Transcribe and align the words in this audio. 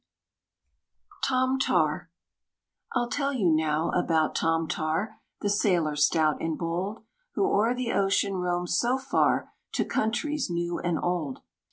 =Tom 1.23 1.59
Tar= 1.59 2.09
I'll 2.93 3.07
tell 3.07 3.31
you 3.31 3.51
now 3.51 3.91
about 3.91 4.33
Tom 4.33 4.67
Tar, 4.67 5.21
The 5.41 5.49
sailor 5.51 5.95
stout 5.95 6.41
and 6.41 6.57
bold, 6.57 7.03
Who 7.35 7.45
o'er 7.45 7.75
the 7.75 7.91
ocean 7.91 8.33
roamed 8.37 8.71
so 8.71 8.97
far, 8.97 9.53
To 9.73 9.85
countries 9.85 10.49
new 10.49 10.79
and 10.79 10.97
old. 10.97 11.43